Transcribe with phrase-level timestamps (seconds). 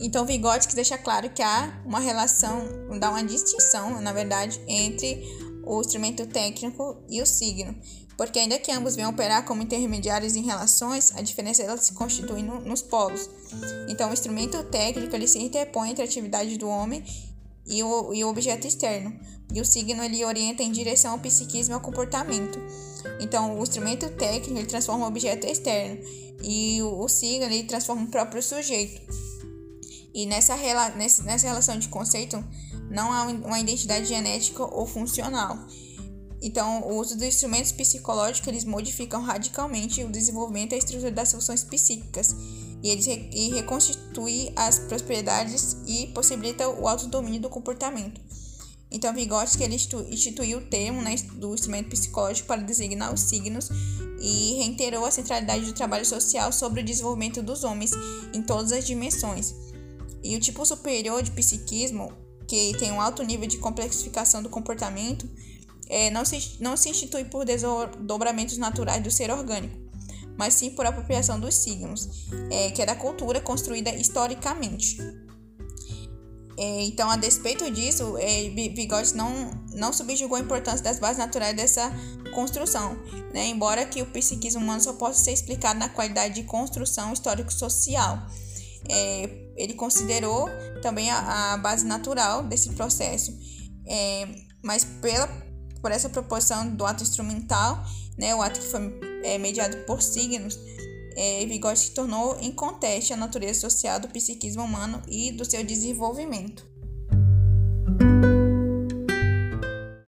[0.00, 2.66] Então, Vygotsky deixa claro que há uma relação,
[2.98, 5.22] dá uma distinção, na verdade, entre
[5.62, 7.76] o instrumento técnico e o signo,
[8.16, 12.42] porque ainda que ambos venham operar como intermediários em relações, a diferença ela se constitui
[12.42, 13.28] no, nos polos.
[13.88, 17.04] Então, o instrumento técnico ele se interpõe entre a atividade do homem
[17.66, 19.14] e o, e o objeto externo,
[19.52, 22.58] e o signo ele orienta em direção ao psiquismo e ao comportamento.
[23.20, 26.00] Então, o instrumento técnico ele transforma o objeto externo
[26.42, 29.29] e o, o signo ele transforma o próprio sujeito.
[30.12, 32.42] E nessa, nessa relação de conceito
[32.90, 35.56] não há uma identidade genética ou funcional.
[36.42, 41.32] Então, o uso dos instrumentos psicológicos eles modificam radicalmente o desenvolvimento e a estrutura das
[41.32, 42.34] funções psíquicas
[42.82, 48.20] e eles re e reconstituem as prosperidades e possibilita o autodomínio do comportamento.
[48.90, 53.68] Então, Vygotsky ele instituiu o termo né, do instrumento psicológico para designar os signos
[54.20, 57.92] e reiterou a centralidade do trabalho social sobre o desenvolvimento dos homens
[58.34, 59.54] em todas as dimensões.
[60.22, 62.12] E o tipo superior de psiquismo,
[62.46, 65.28] que tem um alto nível de complexificação do comportamento,
[65.88, 69.76] é, não, se, não se institui por desdobramentos naturais do ser orgânico,
[70.38, 74.98] mas sim por apropriação dos signos, é, que é da cultura construída historicamente.
[76.56, 78.50] É, então, a despeito disso, é,
[79.14, 81.90] não, não subjugou a importância das bases naturais dessa
[82.34, 82.96] construção,
[83.32, 83.46] né?
[83.46, 88.26] embora que o psiquismo humano só possa ser explicado na qualidade de construção histórico-social.
[88.88, 90.48] É, ele considerou
[90.82, 93.36] também a, a, base natural desse processo,
[93.86, 94.26] é,
[94.62, 95.28] mas pela,
[95.80, 97.84] por essa proporção do ato instrumental,
[98.16, 100.58] né, o ato que foi é, mediado por signos,
[101.16, 106.69] é, Vygotsky tornou em conteste a natureza social do psiquismo humano e do seu desenvolvimento.